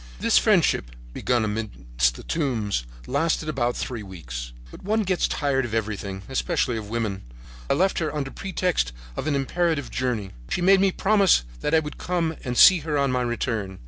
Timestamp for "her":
7.99-8.11, 12.79-12.97